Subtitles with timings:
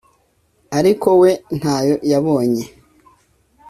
[0.79, 2.65] ariko we ntayo yabonye